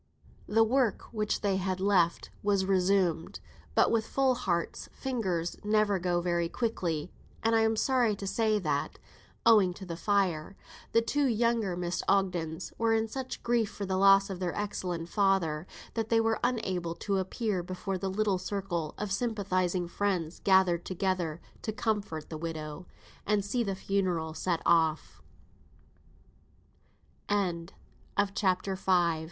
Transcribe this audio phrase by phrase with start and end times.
[0.47, 3.39] The work which they had left was resumed:
[3.75, 7.11] but with full hearts, fingers never go very quickly;
[7.43, 8.97] and I am sorry to say, that
[9.45, 10.55] owing to the fire,
[10.91, 15.07] the two younger Miss Ogdens were in such grief for the loss of their excellent
[15.07, 20.83] father, that they were unable to appear before the little circle of sympathising friends gathered
[20.83, 22.87] together to comfort the widow,
[23.27, 25.21] and see the funeral set off.
[28.33, 29.19] CHAPTER VI.